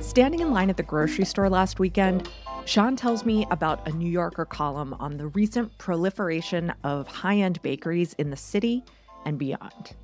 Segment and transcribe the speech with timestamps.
[0.00, 2.28] Standing in line at the grocery store last weekend,
[2.64, 7.62] Sean tells me about a New Yorker column on the recent proliferation of high end
[7.62, 8.84] bakeries in the city
[9.24, 9.94] and beyond.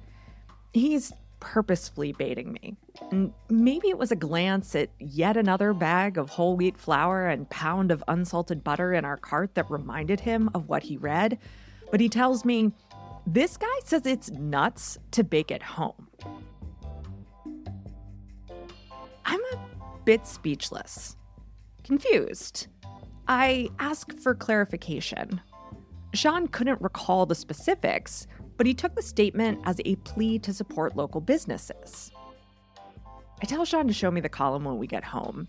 [0.73, 2.77] He's purposefully baiting me.
[3.11, 7.49] And maybe it was a glance at yet another bag of whole wheat flour and
[7.51, 11.39] pound of unsalted butter in our cart that reminded him of what he read.
[11.91, 12.73] But he tells me
[13.27, 16.09] this guy says it's nuts to bake at home.
[19.25, 19.59] I'm a
[20.05, 21.17] bit speechless,
[21.83, 22.67] confused.
[23.27, 25.41] I ask for clarification.
[26.13, 28.27] Sean couldn't recall the specifics,
[28.57, 32.13] but he took the statement as a plea to support local businesses.
[33.43, 35.49] I tell Sean to show me the column when we get home.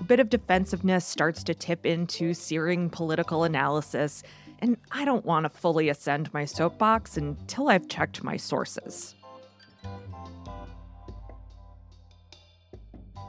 [0.00, 4.22] A bit of defensiveness starts to tip into searing political analysis,
[4.60, 9.14] and I don't want to fully ascend my soapbox until I've checked my sources.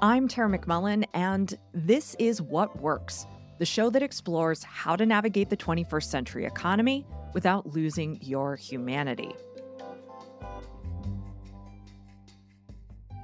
[0.01, 3.25] I'm Tara McMullin, and this is What Works,
[3.57, 9.33] the show that explores how to navigate the 21st century economy without losing your humanity.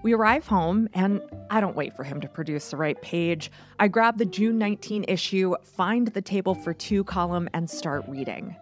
[0.04, 3.52] We arrive home, and I don't wait for him to produce the right page.
[3.80, 8.56] I grab the June 19 issue, find the table for two column, and start reading.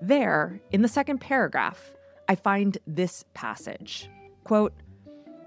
[0.00, 1.92] There, in the second paragraph,
[2.28, 4.08] I find this passage
[4.44, 4.72] quote,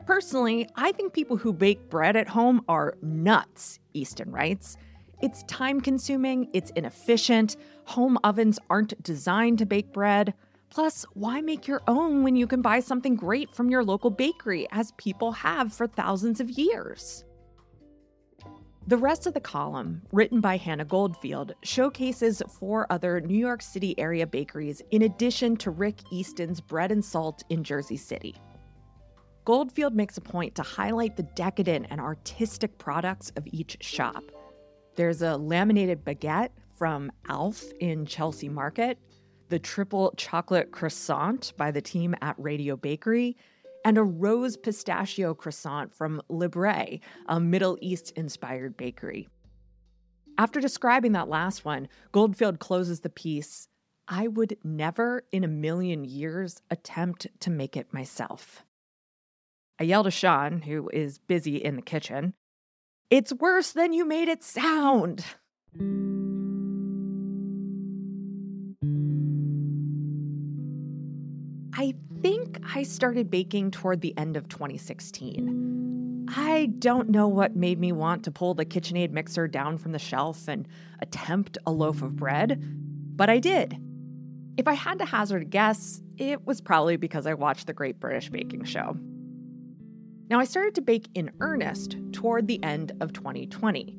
[0.05, 4.75] Personally, I think people who bake bread at home are nuts, Easton writes.
[5.21, 10.33] It's time consuming, it's inefficient, home ovens aren't designed to bake bread.
[10.69, 14.67] Plus, why make your own when you can buy something great from your local bakery,
[14.71, 17.25] as people have for thousands of years?
[18.87, 23.97] The rest of the column, written by Hannah Goldfield, showcases four other New York City
[23.99, 28.35] area bakeries in addition to Rick Easton's Bread and Salt in Jersey City.
[29.45, 34.23] Goldfield makes a point to highlight the decadent and artistic products of each shop.
[34.95, 38.97] There's a laminated baguette from Alf in Chelsea Market,
[39.49, 43.35] the triple chocolate croissant by the team at Radio Bakery,
[43.83, 49.27] and a rose pistachio croissant from Librae, a Middle East inspired bakery.
[50.37, 53.67] After describing that last one, Goldfield closes the piece
[54.07, 58.63] I would never in a million years attempt to make it myself.
[59.79, 62.33] I yell to Sean, who is busy in the kitchen.
[63.09, 65.23] It's worse than you made it sound.
[72.71, 76.27] I started baking toward the end of 2016.
[76.35, 79.97] I don't know what made me want to pull the KitchenAid mixer down from the
[79.97, 80.67] shelf and
[81.01, 82.61] attempt a loaf of bread,
[83.15, 83.75] but I did.
[84.57, 87.99] If I had to hazard a guess, it was probably because I watched the Great
[87.99, 88.95] British Baking Show.
[90.29, 93.95] Now, I started to bake in earnest toward the end of 2020.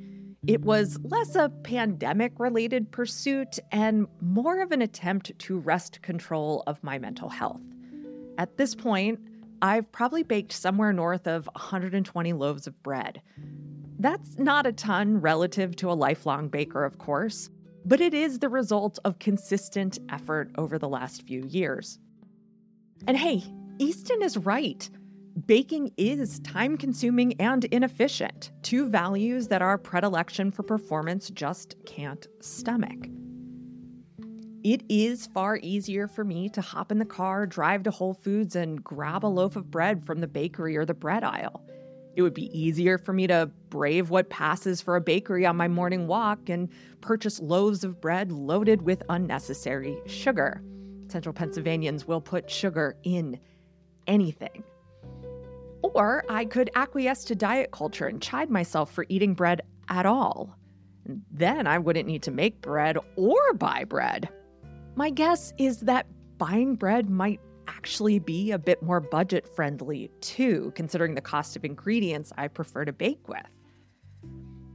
[0.46, 6.62] It was less a pandemic related pursuit and more of an attempt to wrest control
[6.68, 7.60] of my mental health.
[8.40, 9.20] At this point,
[9.60, 13.20] I've probably baked somewhere north of 120 loaves of bread.
[13.98, 17.50] That's not a ton relative to a lifelong baker, of course,
[17.84, 21.98] but it is the result of consistent effort over the last few years.
[23.06, 23.44] And hey,
[23.78, 24.88] Easton is right
[25.46, 32.26] baking is time consuming and inefficient, two values that our predilection for performance just can't
[32.40, 33.19] stomach.
[34.62, 38.56] It is far easier for me to hop in the car, drive to Whole Foods,
[38.56, 41.64] and grab a loaf of bread from the bakery or the bread aisle.
[42.14, 45.66] It would be easier for me to brave what passes for a bakery on my
[45.66, 46.68] morning walk and
[47.00, 50.62] purchase loaves of bread loaded with unnecessary sugar.
[51.08, 53.40] Central Pennsylvanians will put sugar in
[54.06, 54.62] anything.
[55.82, 60.54] Or I could acquiesce to diet culture and chide myself for eating bread at all.
[61.30, 64.28] Then I wouldn't need to make bread or buy bread.
[65.00, 66.04] My guess is that
[66.36, 71.64] buying bread might actually be a bit more budget friendly too, considering the cost of
[71.64, 73.46] ingredients I prefer to bake with.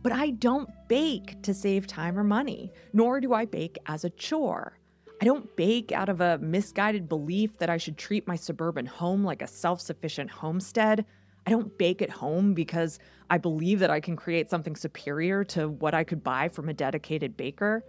[0.02, 4.10] But I don't bake to save time or money, nor do I bake as a
[4.10, 4.80] chore.
[5.22, 9.24] I don't bake out of a misguided belief that I should treat my suburban home
[9.24, 11.06] like a self sufficient homestead.
[11.46, 12.98] I don't bake at home because
[13.30, 16.74] I believe that I can create something superior to what I could buy from a
[16.74, 17.84] dedicated baker.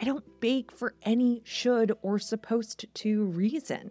[0.00, 3.90] I don't bake for any should or supposed to reason.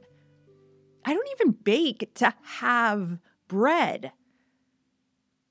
[1.06, 4.12] I don't even bake to have bread.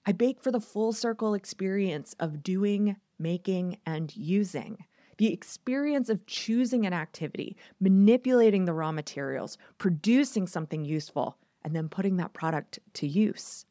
[0.05, 4.85] I bake for the full circle experience of doing, making, and using
[5.19, 11.89] The experience of choosing an activity, manipulating the raw materials, producing something useful, and then
[11.89, 13.65] putting that product to use.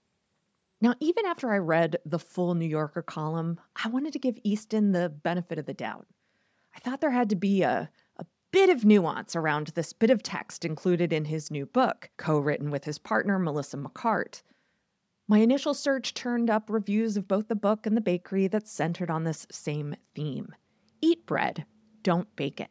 [0.79, 4.93] Now, even after I read the full New Yorker column, I wanted to give Easton
[4.93, 6.07] the benefit of the doubt.
[6.75, 10.23] I thought there had to be a, a bit of nuance around this bit of
[10.23, 14.41] text included in his new book, co written with his partner, Melissa McCart.
[15.27, 19.09] My initial search turned up reviews of both the book and the bakery that centered
[19.09, 20.53] on this same theme
[21.01, 21.65] eat bread,
[22.03, 22.69] don't bake it.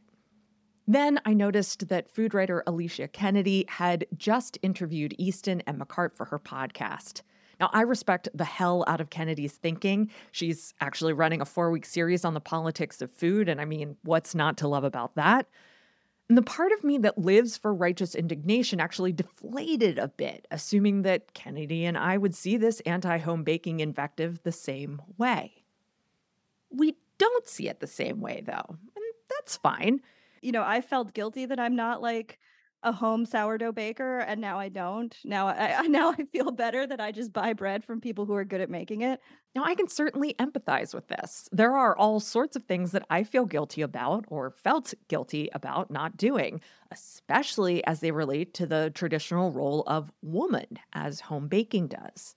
[0.87, 6.27] Then I noticed that food writer Alicia Kennedy had just interviewed Easton and McCart for
[6.27, 7.23] her podcast.
[7.61, 10.11] Now, I respect the hell out of Kennedy's thinking.
[10.33, 13.97] She's actually running a four week series on the politics of food, and I mean,
[14.03, 15.47] what's not to love about that?
[16.31, 21.03] And the part of me that lives for righteous indignation actually deflated a bit, assuming
[21.03, 25.65] that Kennedy and I would see this anti home baking invective the same way.
[26.71, 30.01] We don't see it the same way, though, and that's fine.
[30.41, 32.39] You know, I felt guilty that I'm not like
[32.83, 35.17] a home sourdough baker and now I don't.
[35.25, 38.45] Now I now I feel better that I just buy bread from people who are
[38.45, 39.21] good at making it.
[39.55, 41.49] Now I can certainly empathize with this.
[41.53, 45.91] There are all sorts of things that I feel guilty about or felt guilty about
[45.91, 46.61] not doing,
[46.91, 52.37] especially as they relate to the traditional role of woman as home baking does.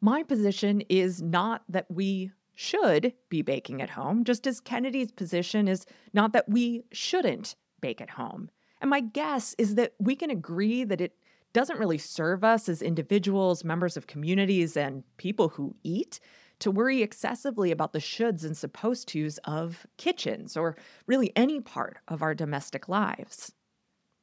[0.00, 5.68] My position is not that we should be baking at home, just as Kennedy's position
[5.68, 8.50] is not that we shouldn't bake at home.
[8.82, 11.14] And my guess is that we can agree that it
[11.52, 16.18] doesn't really serve us as individuals, members of communities, and people who eat
[16.58, 20.76] to worry excessively about the shoulds and supposed tos of kitchens or
[21.06, 23.52] really any part of our domestic lives.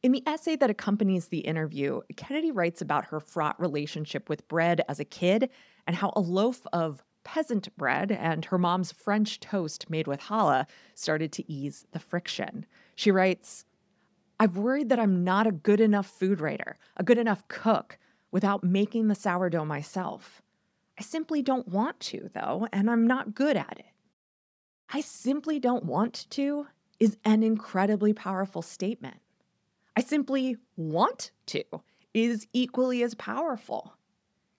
[0.04, 4.82] In the essay that accompanies the interview, Kennedy writes about her fraught relationship with bread
[4.90, 5.50] as a kid
[5.88, 10.66] and how a loaf of peasant bread and her mom's French toast made with challah
[10.96, 12.66] started to ease the friction.
[12.96, 13.66] She writes,
[14.40, 17.98] I've worried that I'm not a good enough food writer, a good enough cook,
[18.32, 20.42] without making the sourdough myself.
[20.98, 23.86] I simply don't want to, though, and I'm not good at it.
[24.92, 26.68] I simply don't want to
[27.00, 29.18] is an incredibly powerful statement.
[29.96, 31.64] I simply want to
[32.14, 33.96] is equally as powerful.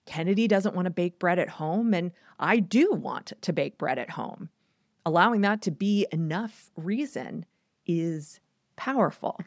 [0.05, 3.99] Kennedy doesn't want to bake bread at home, and I do want to bake bread
[3.99, 4.49] at home.
[5.05, 7.45] Allowing that to be enough reason
[7.85, 8.39] is
[8.81, 9.39] powerful.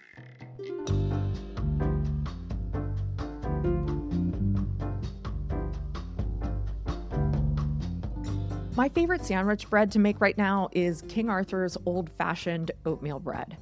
[8.76, 13.56] My favorite sandwich bread to make right now is King Arthur's old fashioned oatmeal bread.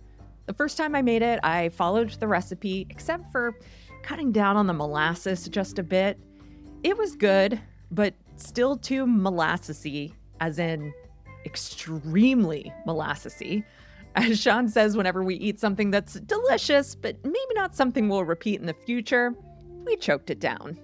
[0.45, 3.55] The first time I made it, I followed the recipe, except for
[4.03, 6.19] cutting down on the molasses just a bit.
[6.83, 7.59] It was good,
[7.91, 10.93] but still too molassesy, as in
[11.47, 13.65] extremely molassesy.
[14.17, 18.61] As Sean says, whenever we eat something that's delicious, but maybe not something we'll repeat
[18.61, 19.35] in the future,
[19.85, 20.79] we choked it down.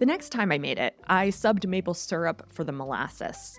[0.00, 3.58] The next time I made it, I subbed maple syrup for the molasses.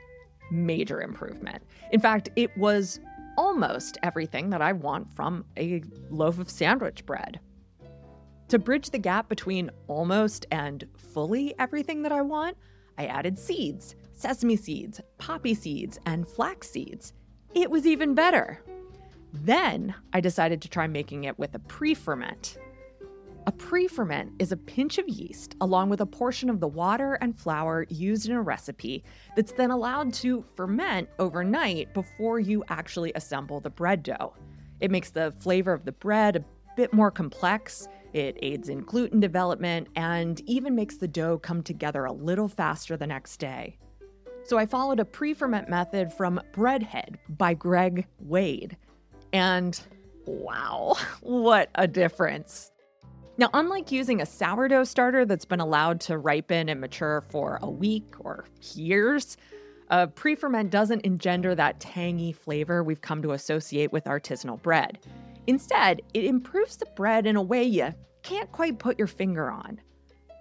[0.52, 1.64] Major improvement.
[1.92, 3.00] In fact, it was
[3.38, 7.40] almost everything that I want from a loaf of sandwich bread.
[8.50, 12.58] To bridge the gap between almost and fully everything that I want,
[12.98, 17.14] I added seeds sesame seeds, poppy seeds, and flax seeds.
[17.54, 18.64] It was even better.
[19.34, 22.58] Then I decided to try making it with a pre ferment.
[23.46, 27.16] A pre ferment is a pinch of yeast along with a portion of the water
[27.16, 29.04] and flour used in a recipe
[29.36, 34.34] that's then allowed to ferment overnight before you actually assemble the bread dough.
[34.80, 36.46] It makes the flavor of the bread a
[36.78, 42.06] bit more complex, it aids in gluten development, and even makes the dough come together
[42.06, 43.78] a little faster the next day.
[44.44, 48.78] So I followed a pre ferment method from Breadhead by Greg Wade.
[49.34, 49.80] And
[50.26, 52.72] wow, what a difference!
[53.38, 57.70] Now, unlike using a sourdough starter that's been allowed to ripen and mature for a
[57.70, 59.38] week or years,
[59.90, 65.00] a pre ferment doesn't engender that tangy flavor we've come to associate with artisanal bread.
[65.48, 69.82] Instead, it improves the bread in a way you can't quite put your finger on.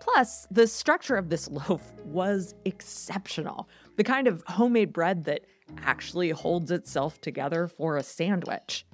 [0.01, 3.69] Plus, the structure of this loaf was exceptional.
[4.01, 5.43] The kind of homemade bread that
[5.85, 8.87] actually holds itself together for a sandwich.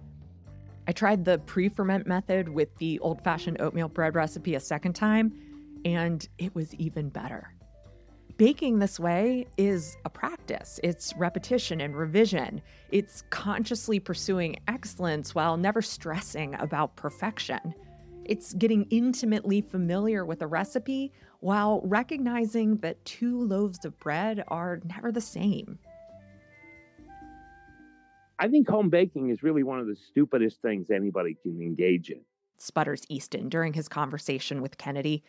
[0.89, 4.95] I tried the pre ferment method with the old fashioned oatmeal bread recipe a second
[4.95, 5.33] time,
[5.85, 7.55] and it was even better.
[8.37, 10.81] Baking this way is a practice.
[10.83, 12.61] It's repetition and revision.
[12.91, 17.77] It's consciously pursuing excellence while never stressing about perfection.
[18.25, 24.81] It's getting intimately familiar with a recipe while recognizing that two loaves of bread are
[24.85, 25.79] never the same.
[28.39, 32.21] I think home baking is really one of the stupidest things anybody can engage in.
[32.59, 35.23] Sputters Easton during his conversation with Kennedy.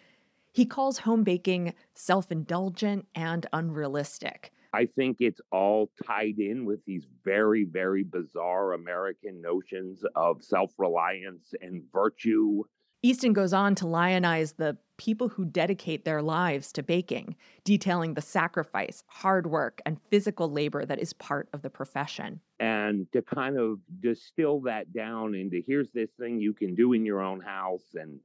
[0.52, 4.52] He calls home baking self indulgent and unrealistic.
[4.74, 10.74] I think it's all tied in with these very, very bizarre American notions of self
[10.78, 12.64] reliance and virtue.
[13.04, 18.22] Easton goes on to lionize the people who dedicate their lives to baking, detailing the
[18.22, 22.42] sacrifice, hard work, and physical labor that is part of the profession.
[22.60, 27.06] And to kind of distill that down into here's this thing you can do in
[27.06, 27.86] your own house.
[27.94, 28.20] And,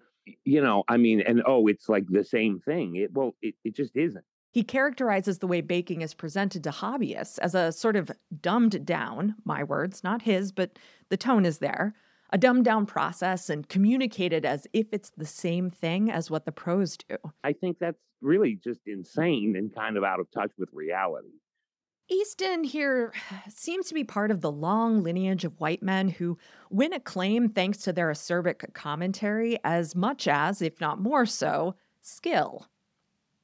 [0.44, 2.96] you know, I mean, and oh, it's like the same thing.
[2.96, 4.24] It, well, it, it just isn't.
[4.52, 8.10] He characterizes the way baking is presented to hobbyists as a sort of
[8.40, 11.94] dumbed down, my words, not his, but the tone is there,
[12.32, 16.52] a dumbed down process and communicated as if it's the same thing as what the
[16.52, 17.16] pros do.
[17.44, 21.28] I think that's really just insane and kind of out of touch with reality.
[22.08, 23.12] Easton here
[23.48, 26.38] seems to be part of the long lineage of white men who
[26.70, 32.66] win acclaim thanks to their acerbic commentary as much as, if not more so, skill.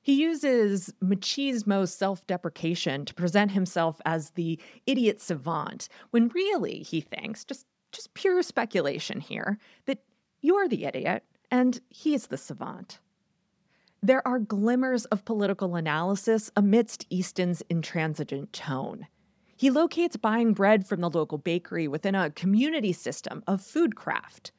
[0.00, 7.02] He uses machismo self deprecation to present himself as the idiot savant, when really, he
[7.02, 10.02] thinks, just just pure speculation here, that
[10.40, 12.98] you're the idiot and he's the savant.
[14.02, 19.06] There are glimmers of political analysis amidst Easton's intransigent tone.
[19.56, 24.52] He locates buying bread from the local bakery within a community system of food craft.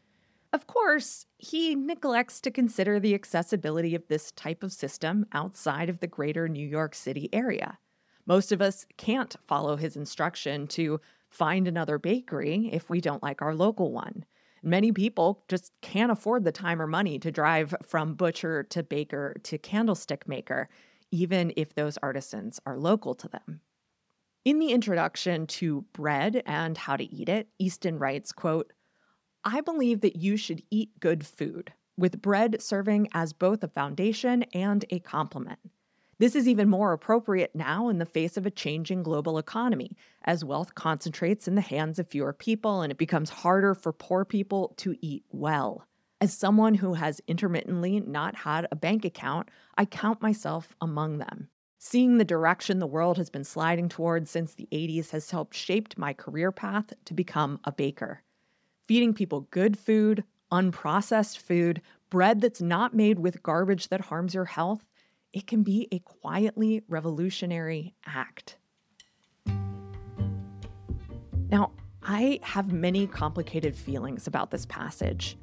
[0.52, 6.00] Of course, he neglects to consider the accessibility of this type of system outside of
[6.00, 7.78] the greater New York City area.
[8.26, 13.42] Most of us can't follow his instruction to find another bakery if we don't like
[13.42, 14.26] our local one.
[14.62, 19.36] Many people just can't afford the time or money to drive from butcher to baker
[19.44, 20.68] to candlestick maker,
[21.12, 23.62] even if those artisans are local to them.
[24.46, 28.74] In the introduction to Bread and How to Eat It, Easton writes, quote,
[29.44, 34.44] I believe that you should eat good food, with bread serving as both a foundation
[34.54, 35.60] and a complement.
[36.20, 39.96] This is even more appropriate now in the face of a changing global economy,
[40.26, 44.26] as wealth concentrates in the hands of fewer people and it becomes harder for poor
[44.26, 45.88] people to eat well.
[46.20, 49.48] As someone who has intermittently not had a bank account,
[49.78, 51.48] I count myself among them.
[51.78, 55.98] Seeing the direction the world has been sliding towards since the 80s has helped shape
[55.98, 58.24] my career path to become a baker.
[58.90, 64.44] Feeding people good food, unprocessed food, bread that's not made with garbage that harms your
[64.44, 64.84] health,
[65.34, 68.58] it can be a quietly revolutionary act.
[71.52, 71.72] Now,
[72.04, 75.38] I have many complicated feelings about this passage.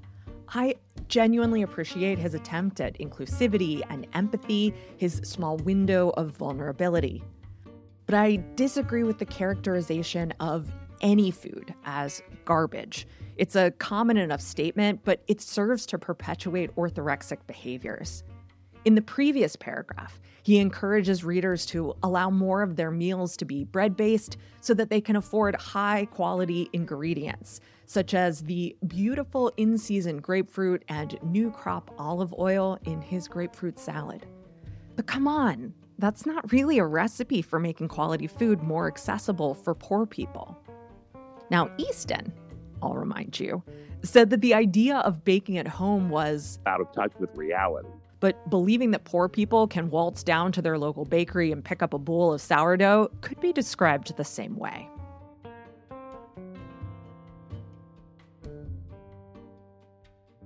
[0.48, 0.76] I
[1.08, 7.22] genuinely appreciate his attempt at inclusivity and empathy, his small window of vulnerability.
[8.06, 13.06] But I disagree with the characterization of any food as garbage.
[13.36, 18.24] It's a common enough statement, but it serves to perpetuate orthorexic behaviors.
[18.86, 23.64] In the previous paragraph, he encourages readers to allow more of their meals to be
[23.64, 29.76] bread based so that they can afford high quality ingredients, such as the beautiful in
[29.76, 34.24] season grapefruit and new crop olive oil in his grapefruit salad.
[34.94, 39.74] But come on, that's not really a recipe for making quality food more accessible for
[39.74, 40.56] poor people.
[41.50, 42.32] Now, Easton,
[42.80, 43.64] I'll remind you,
[44.04, 47.88] said that the idea of baking at home was out of touch with reality
[48.20, 51.92] but believing that poor people can waltz down to their local bakery and pick up
[51.92, 54.88] a bowl of sourdough could be described the same way.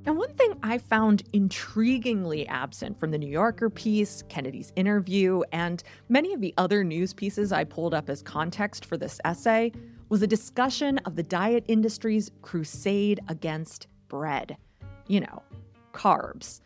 [0.06, 5.82] Now, one thing I found intriguingly absent from the New Yorker piece, Kennedy's interview, and
[6.08, 9.72] many of the other news pieces I pulled up as context for this essay
[10.08, 14.56] was a discussion of the diet industry's crusade against bread.
[15.06, 15.42] You know,
[15.92, 16.60] carbs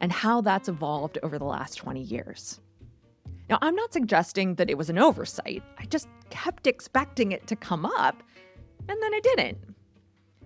[0.00, 2.60] and how that's evolved over the last 20 years.
[3.48, 5.62] Now, I'm not suggesting that it was an oversight.
[5.78, 8.22] I just kept expecting it to come up,
[8.88, 9.58] and then it didn't.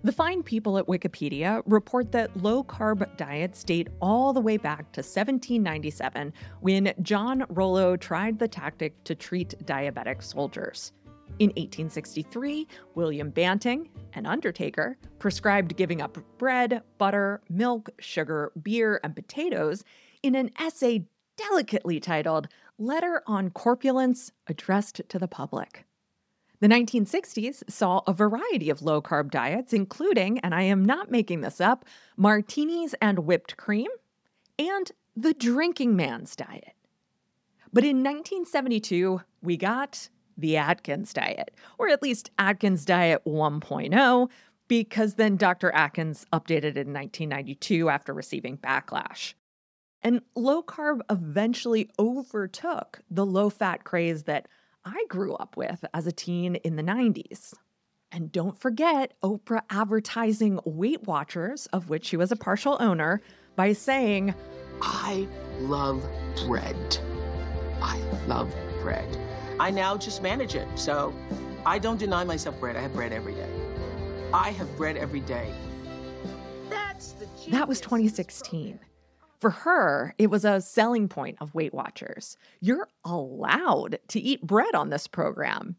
[0.05, 4.93] The fine people at Wikipedia report that low carb diets date all the way back
[4.93, 10.93] to 1797 when John Rollo tried the tactic to treat diabetic soldiers.
[11.41, 19.17] In 1863, William Banting, an undertaker, prescribed giving up bread, butter, milk, sugar, beer, and
[19.17, 19.83] potatoes
[20.23, 22.47] in an essay delicately titled
[22.79, 25.85] Letter on Corpulence Addressed to the Public.
[26.61, 31.41] The 1960s saw a variety of low carb diets, including, and I am not making
[31.41, 31.85] this up,
[32.17, 33.91] martinis and whipped cream,
[34.57, 36.75] and the drinking man's diet.
[37.73, 44.29] But in 1972, we got the Atkins diet, or at least Atkins Diet 1.0,
[44.69, 45.71] because then Dr.
[45.73, 49.35] Atkins updated it in 1992 after receiving backlash.
[50.03, 54.49] And low carb eventually overtook the low fat craze that
[54.85, 57.55] I grew up with as a teen in the 90s.
[58.13, 63.23] And don't forget Oprah advertising Weight Watchers, of which she was a partial owner,
[63.57, 64.35] by saying,
[64.83, 65.27] I
[65.61, 66.05] love
[66.47, 66.99] bread.
[67.81, 69.24] I love bread.
[69.61, 70.67] I now just manage it.
[70.75, 71.15] So
[71.65, 72.77] I don't deny myself bread.
[72.77, 73.49] I have bread every day.
[74.33, 75.53] I have bread every day.
[76.69, 78.81] That's the That was 2016.
[79.41, 82.37] For her, it was a selling point of Weight Watchers.
[82.61, 85.77] You're allowed to eat bread on this program.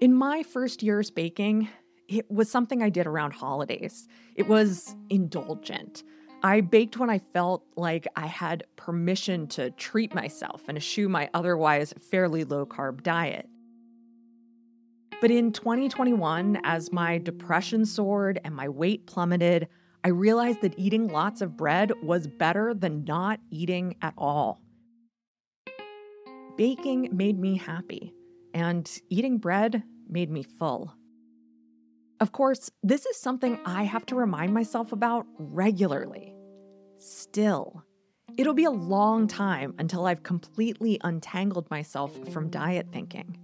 [0.00, 1.68] In my first years baking,
[2.08, 4.08] it was something I did around holidays.
[4.34, 6.02] It was indulgent.
[6.42, 11.28] I baked when I felt like I had permission to treat myself and eschew my
[11.34, 13.48] otherwise fairly low carb diet.
[15.20, 19.68] But in 2021, as my depression soared and my weight plummeted,
[20.04, 24.60] I realized that eating lots of bread was better than not eating at all.
[26.56, 28.14] Baking made me happy,
[28.54, 30.94] and eating bread made me full.
[32.18, 36.34] Of course, this is something I have to remind myself about regularly.
[36.98, 37.84] Still,
[38.38, 43.36] it'll be a long time until I've completely untangled myself from diet thinking,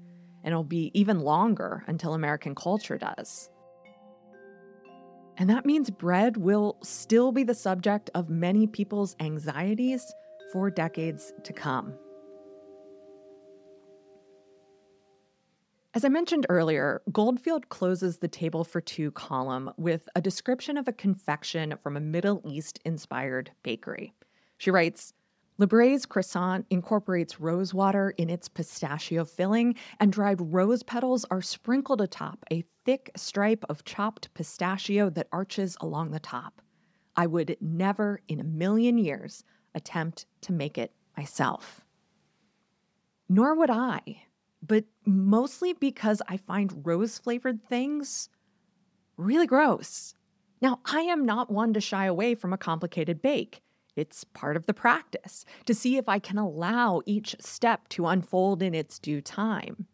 [0.43, 3.51] and it'll be even longer until American culture does.
[5.37, 10.11] And that means bread will still be the subject of many people's anxieties
[10.51, 11.93] for decades to come.
[15.95, 20.89] As I mentioned earlier, Goldfield closes the Table for Two column with a description of
[20.89, 24.15] a confection from a Middle East inspired bakery.
[24.57, 25.13] She writes,
[25.59, 32.01] Librae's croissant incorporates rose water in its pistachio filling, and dried rose petals are sprinkled
[32.01, 36.63] atop a thick stripe of chopped pistachio that arches along the top.
[37.17, 41.85] I would never in a million years attempt to make it myself.
[43.29, 44.23] Nor would I,
[44.63, 48.29] but mostly because I find rose flavored things
[49.17, 50.15] really gross.
[50.61, 53.63] Now, I am not one to shy away from a complicated bake.
[53.97, 58.63] It's part of the practice to see if I can allow each step to unfold
[58.63, 59.87] in its due time.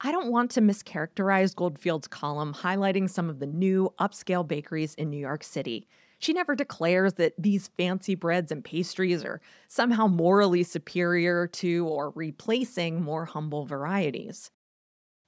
[0.00, 5.10] I don't want to mischaracterize Goldfield's column highlighting some of the new upscale bakeries in
[5.10, 5.86] New York City.
[6.20, 12.10] She never declares that these fancy breads and pastries are somehow morally superior to or
[12.10, 14.50] replacing more humble varieties.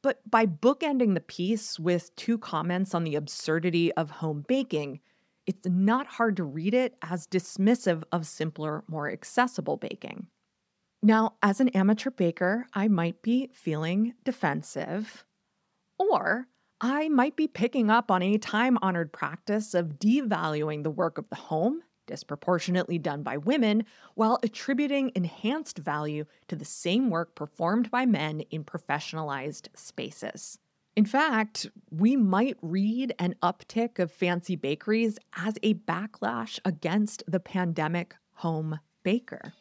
[0.02, 5.00] But by bookending the piece with two comments on the absurdity of home baking,
[5.46, 10.26] it's not hard to read it as dismissive of simpler, more accessible baking.
[11.02, 15.24] Now, as an amateur baker, I might be feeling defensive,
[15.98, 16.48] or
[16.84, 21.28] I might be picking up on a time honored practice of devaluing the work of
[21.28, 23.84] the home, disproportionately done by women,
[24.16, 30.58] while attributing enhanced value to the same work performed by men in professionalized spaces.
[30.96, 37.38] In fact, we might read an uptick of fancy bakeries as a backlash against the
[37.38, 39.52] pandemic home baker.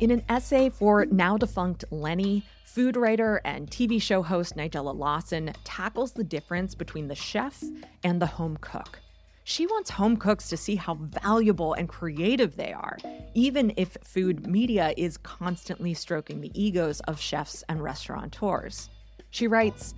[0.00, 5.52] In an essay for now defunct Lenny, food writer and TV show host Nigella Lawson
[5.62, 7.62] tackles the difference between the chef
[8.02, 8.98] and the home cook.
[9.44, 12.96] She wants home cooks to see how valuable and creative they are,
[13.34, 18.88] even if food media is constantly stroking the egos of chefs and restaurateurs.
[19.28, 19.94] She writes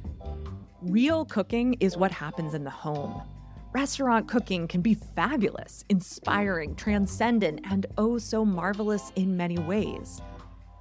[0.81, 3.23] Real cooking is what happens in the home.
[3.73, 10.21] Restaurant cooking can be fabulous, inspiring, transcendent, and oh so marvelous in many ways.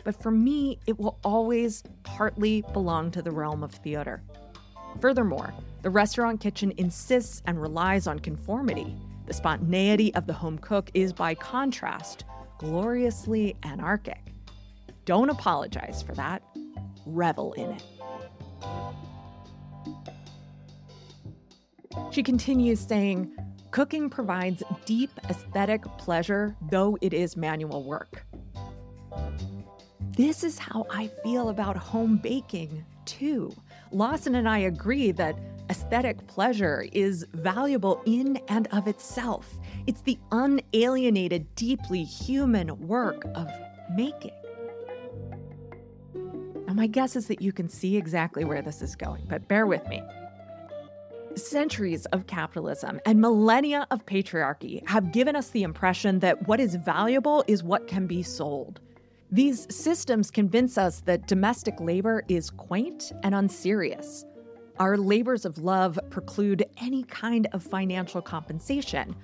[0.04, 4.21] But for me, it will always partly belong to the realm of theater.
[4.99, 8.93] Furthermore, the restaurant kitchen insists and relies on conformity.
[9.25, 12.25] The spontaneity of the home cook is, by contrast,
[12.58, 14.34] gloriously anarchic.
[15.06, 16.43] Don't apologize for that,
[17.06, 17.84] revel in it.
[22.12, 23.32] She continues saying,
[23.71, 28.26] Cooking provides deep aesthetic pleasure, though it is manual work.
[30.17, 33.56] This is how I feel about home baking, too.
[33.93, 39.50] Lawson and I agree that aesthetic pleasure is valuable in and of itself.
[39.88, 43.47] It's the unalienated, deeply human work of
[43.95, 44.34] making.
[46.67, 49.65] Now, my guess is that you can see exactly where this is going, but bear
[49.65, 50.04] with me.
[51.36, 56.76] Centuries of capitalism and millennia of patriarchy have given us the impression that what is
[56.76, 58.82] valuable is what can be sold.
[59.32, 64.26] These systems convince us that domestic labor is quaint and unserious.
[64.78, 69.15] Our labors of love preclude any kind of financial compensation,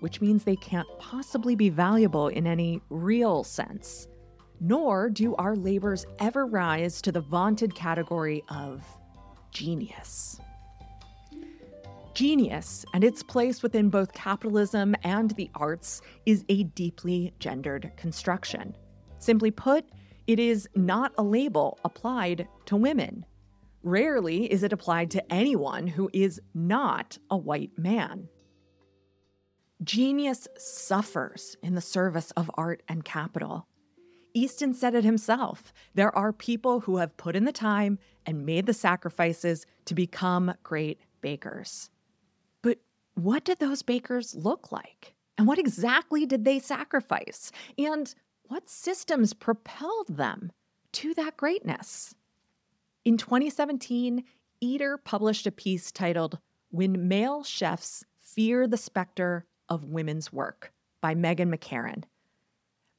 [0.00, 4.06] which means they can't possibly be valuable in any real sense.
[4.60, 8.84] Nor do our labors ever rise to the vaunted category of
[9.50, 10.40] genius.
[12.14, 18.76] Genius and its place within both capitalism and the arts is a deeply gendered construction.
[19.18, 19.84] Simply put,
[20.28, 23.26] it is not a label applied to women.
[23.82, 28.28] Rarely is it applied to anyone who is not a white man.
[29.82, 33.66] Genius suffers in the service of art and capital.
[34.32, 38.66] Easton said it himself there are people who have put in the time and made
[38.66, 41.90] the sacrifices to become great bakers.
[43.14, 45.14] What did those bakers look like?
[45.36, 47.50] And what exactly did they sacrifice?
[47.78, 48.14] And
[48.48, 50.52] what systems propelled them
[50.92, 52.14] to that greatness?
[53.04, 54.24] In 2017,
[54.60, 56.38] Eater published a piece titled
[56.70, 62.04] When Male Chefs Fear the Specter of Women's Work by Meghan McCarron.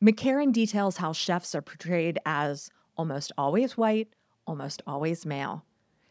[0.04, 4.10] McCarron details how chefs are portrayed as almost always white,
[4.46, 5.66] almost always male.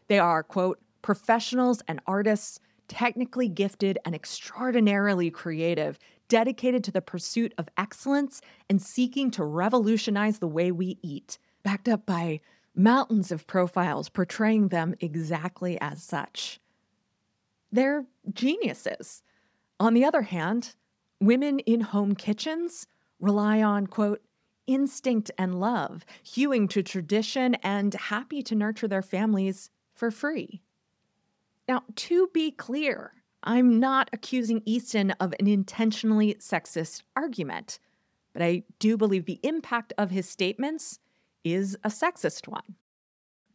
[0.07, 7.53] They are, quote, professionals and artists, technically gifted and extraordinarily creative, dedicated to the pursuit
[7.57, 12.39] of excellence and seeking to revolutionize the way we eat, backed up by
[12.75, 16.59] mountains of profiles portraying them exactly as such.
[17.71, 19.23] They're geniuses.
[19.79, 20.75] On the other hand,
[21.19, 22.87] women in home kitchens
[23.19, 24.21] rely on, quote,
[24.67, 30.61] instinct and love, hewing to tradition and happy to nurture their families for free.
[31.67, 37.79] Now, to be clear, I'm not accusing Easton of an intentionally sexist argument,
[38.33, 40.99] but I do believe the impact of his statements
[41.43, 42.75] is a sexist one.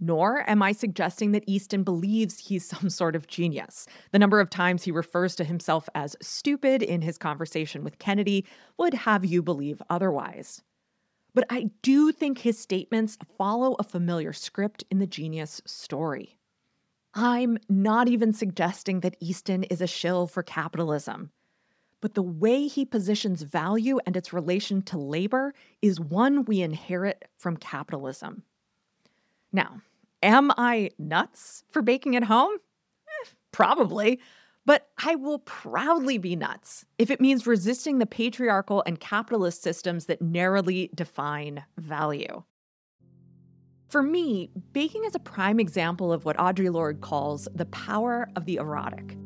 [0.03, 3.87] Nor am I suggesting that Easton believes he's some sort of genius.
[4.13, 8.47] The number of times he refers to himself as stupid in his conversation with Kennedy
[8.79, 10.63] would have you believe otherwise.
[11.35, 16.40] But I do think his statements follow a familiar script in the genius story.
[17.15, 21.31] I'm not even suggesting that Easton is a shill for capitalism
[22.01, 27.27] but the way he positions value and its relation to labor is one we inherit
[27.37, 28.43] from capitalism.
[29.53, 29.83] Now,
[30.23, 32.53] am I nuts for baking at home?
[32.55, 34.21] Eh, probably,
[34.65, 40.07] but I will proudly be nuts if it means resisting the patriarchal and capitalist systems
[40.07, 42.45] that narrowly define value.
[43.91, 48.45] For me, baking is a prime example of what Audre Lorde calls the power of
[48.45, 49.17] the erotic.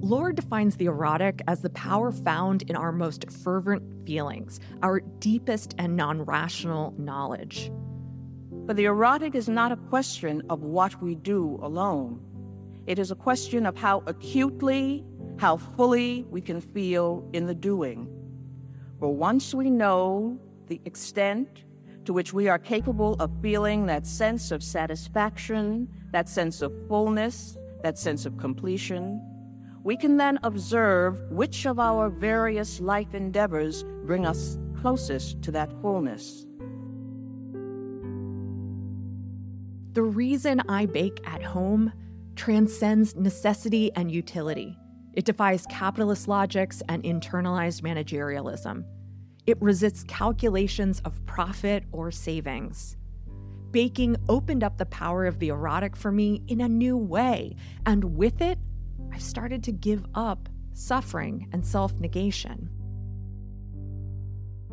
[0.00, 5.76] Lorde defines the erotic as the power found in our most fervent feelings, our deepest
[5.78, 7.70] and non rational knowledge.
[8.50, 12.20] But the erotic is not a question of what we do alone.
[12.88, 15.04] It is a question of how acutely,
[15.36, 18.08] how fully we can feel in the doing.
[18.98, 21.62] For once we know the extent
[22.04, 27.56] to which we are capable of feeling that sense of satisfaction, that sense of fullness,
[27.82, 29.20] that sense of completion,
[29.84, 35.72] we can then observe which of our various life endeavors bring us closest to that
[35.80, 36.46] fullness.
[39.92, 41.92] The reason I bake at home
[42.34, 44.78] transcends necessity and utility.
[45.12, 48.84] It defies capitalist logics and internalized managerialism.
[49.46, 52.96] It resists calculations of profit or savings.
[53.72, 58.16] Baking opened up the power of the erotic for me in a new way, and
[58.16, 58.58] with it,
[59.12, 62.70] I've started to give up suffering and self negation.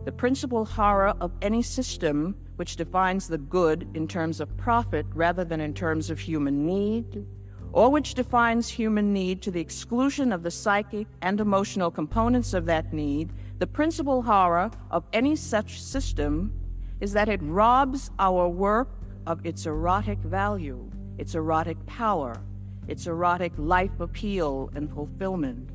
[0.05, 5.43] The principal horror of any system which defines the good in terms of profit rather
[5.45, 7.25] than in terms of human need,
[7.71, 12.65] or which defines human need to the exclusion of the psychic and emotional components of
[12.65, 16.54] that need, the principal horror of any such system
[17.02, 18.89] is that it robs our work
[19.28, 22.41] of its erotic value, its erotic power,
[22.88, 25.69] its erotic life appeal and fulfillment.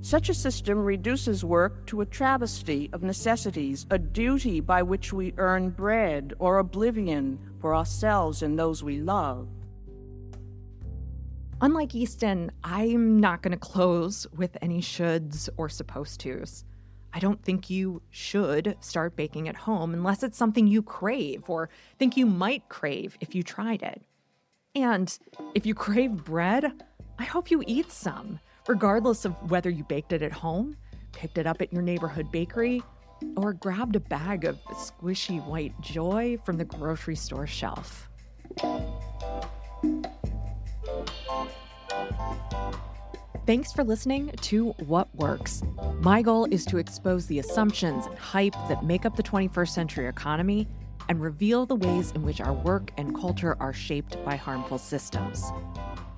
[0.00, 5.32] Such a system reduces work to a travesty of necessities, a duty by which we
[5.38, 9.48] earn bread or oblivion for ourselves and those we love.
[11.64, 16.62] Unlike Easton, I'm not going to close with any shoulds or supposed tos.
[17.14, 21.70] I don't think you should start baking at home unless it's something you crave or
[21.98, 24.02] think you might crave if you tried it.
[24.74, 25.18] And
[25.54, 26.70] if you crave bread,
[27.18, 30.76] I hope you eat some, regardless of whether you baked it at home,
[31.12, 32.82] picked it up at your neighborhood bakery,
[33.38, 38.10] or grabbed a bag of squishy white joy from the grocery store shelf.
[43.46, 45.62] Thanks for listening to What Works.
[46.00, 50.08] My goal is to expose the assumptions and hype that make up the 21st century
[50.08, 50.66] economy
[51.10, 55.44] and reveal the ways in which our work and culture are shaped by harmful systems.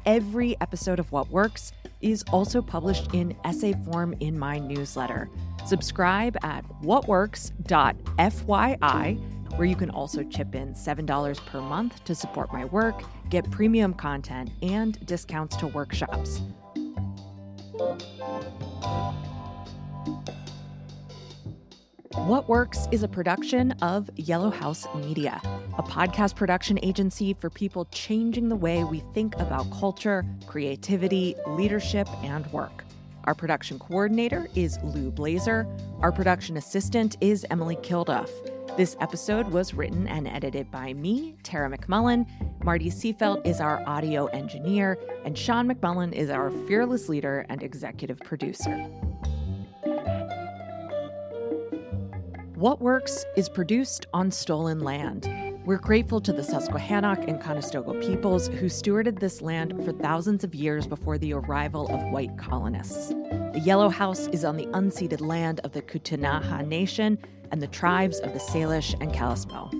[0.04, 5.28] Every episode of What Works is also published in essay form in my newsletter.
[5.66, 12.66] Subscribe at whatworks.fyi, where you can also chip in $7 per month to support my
[12.66, 16.40] work, get premium content, and discounts to workshops.
[22.26, 25.40] What Works is a production of Yellow House Media,
[25.76, 32.08] a podcast production agency for people changing the way we think about culture, creativity, leadership,
[32.24, 32.84] and work.
[33.24, 35.66] Our production coordinator is Lou Blazer.
[36.00, 38.30] Our production assistant is Emily Kilduff.
[38.76, 42.26] This episode was written and edited by me, Tara McMullin.
[42.62, 48.18] Marty Seafelt is our audio engineer, and Sean McMullin is our fearless leader and executive
[48.20, 48.76] producer.
[52.54, 55.26] What Works is produced on stolen land.
[55.64, 60.54] We're grateful to the Susquehannock and Conestoga peoples who stewarded this land for thousands of
[60.54, 63.08] years before the arrival of white colonists.
[63.08, 67.18] The Yellow House is on the unceded land of the Ktunaxa Nation
[67.52, 69.70] and the tribes of the Salish and Kalispel.